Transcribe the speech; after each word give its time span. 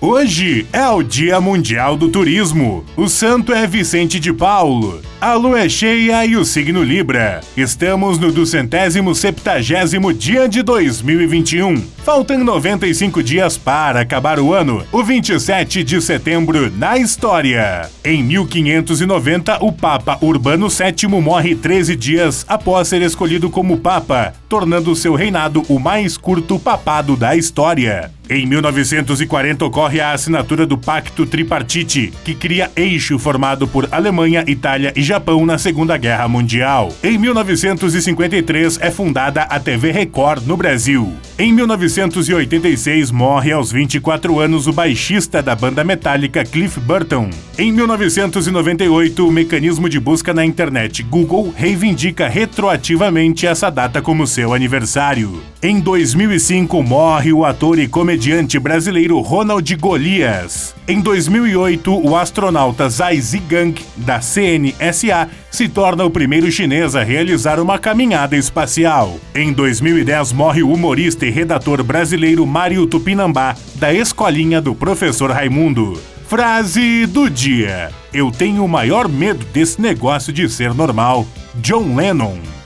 Hoje 0.00 0.64
é 0.72 0.88
o 0.88 1.02
Dia 1.02 1.40
Mundial 1.40 1.96
do 1.96 2.08
Turismo. 2.08 2.84
O 2.96 3.08
santo 3.08 3.52
é 3.52 3.66
Vicente 3.66 4.20
de 4.20 4.32
Paulo. 4.32 5.02
A 5.20 5.34
lua 5.34 5.58
é 5.58 5.68
cheia 5.68 6.24
e 6.24 6.36
o 6.36 6.44
signo 6.44 6.84
Libra. 6.84 7.40
Estamos 7.56 8.16
no 8.16 8.30
270 8.30 9.60
dia 10.16 10.48
de 10.48 10.62
2021. 10.62 11.82
Faltam 12.04 12.44
95 12.44 13.20
dias 13.24 13.58
para 13.58 14.02
acabar 14.02 14.38
o 14.38 14.54
ano. 14.54 14.84
O 14.92 15.02
27 15.02 15.82
de 15.82 16.00
setembro 16.00 16.70
na 16.70 16.96
história. 16.96 17.90
Em 18.04 18.22
1590, 18.22 19.64
o 19.64 19.72
Papa 19.72 20.16
Urbano 20.20 20.68
VII 20.68 21.20
morre 21.20 21.56
13 21.56 21.96
dias 21.96 22.44
após 22.46 22.86
ser 22.86 23.02
escolhido 23.02 23.50
como 23.50 23.78
Papa, 23.78 24.32
tornando 24.48 24.94
seu 24.94 25.16
reinado 25.16 25.64
o 25.68 25.80
mais 25.80 26.16
curto 26.16 26.56
papado 26.56 27.16
da 27.16 27.34
história. 27.34 28.12
Em 28.30 28.44
1940 28.44 29.64
ocorre 29.64 30.00
a 30.00 30.12
assinatura 30.12 30.66
do 30.66 30.76
Pacto 30.76 31.24
Tripartite, 31.24 32.12
que 32.22 32.34
cria 32.34 32.70
eixo 32.76 33.18
formado 33.18 33.66
por 33.66 33.88
Alemanha, 33.90 34.44
Itália 34.46 34.92
e 34.94 35.02
Japão 35.02 35.46
na 35.46 35.56
Segunda 35.56 35.96
Guerra 35.96 36.28
Mundial. 36.28 36.92
Em 37.02 37.16
1953 37.16 38.80
é 38.82 38.90
fundada 38.90 39.42
a 39.44 39.58
TV 39.58 39.92
Record 39.92 40.46
no 40.46 40.58
Brasil. 40.58 41.10
Em 41.38 41.54
1986 41.54 43.10
morre 43.10 43.50
aos 43.50 43.72
24 43.72 44.38
anos 44.38 44.66
o 44.66 44.74
baixista 44.74 45.42
da 45.42 45.54
banda 45.54 45.82
metálica 45.82 46.44
Cliff 46.44 46.78
Burton. 46.80 47.30
Em 47.56 47.72
1998, 47.72 49.26
o 49.26 49.32
mecanismo 49.32 49.88
de 49.88 49.98
busca 49.98 50.34
na 50.34 50.44
internet 50.44 51.02
Google 51.02 51.52
reivindica 51.56 52.28
retroativamente 52.28 53.46
essa 53.46 53.70
data 53.70 54.02
como 54.02 54.26
seu 54.26 54.52
aniversário. 54.52 55.40
Em 55.62 55.80
2005 55.80 56.82
morre 56.82 57.32
o 57.32 57.44
ator 57.44 57.78
e 57.78 57.88
comediante 57.88 58.17
brasileiro 58.60 59.20
Ronald 59.20 59.76
Golias. 59.76 60.74
Em 60.88 61.00
2008, 61.00 61.92
o 61.92 62.16
astronauta 62.16 62.88
Zai 62.88 63.20
Zigang, 63.20 63.74
da 63.96 64.18
CNSA, 64.18 65.28
se 65.50 65.68
torna 65.68 66.04
o 66.04 66.10
primeiro 66.10 66.50
chinês 66.50 66.96
a 66.96 67.02
realizar 67.04 67.60
uma 67.60 67.78
caminhada 67.78 68.36
espacial. 68.36 69.18
Em 69.34 69.52
2010, 69.52 70.32
morre 70.32 70.62
o 70.62 70.72
humorista 70.72 71.26
e 71.26 71.30
redator 71.30 71.82
brasileiro 71.84 72.44
Mário 72.44 72.86
Tupinambá, 72.86 73.54
da 73.76 73.94
Escolinha 73.94 74.60
do 74.60 74.74
Professor 74.74 75.30
Raimundo. 75.30 76.00
Frase 76.26 77.06
do 77.06 77.30
dia: 77.30 77.90
Eu 78.12 78.32
tenho 78.32 78.64
o 78.64 78.68
maior 78.68 79.08
medo 79.08 79.46
desse 79.52 79.80
negócio 79.80 80.32
de 80.32 80.48
ser 80.48 80.74
normal. 80.74 81.26
John 81.54 81.94
Lennon. 81.94 82.57